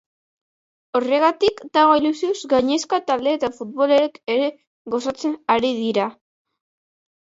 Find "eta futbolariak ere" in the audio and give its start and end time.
3.41-4.53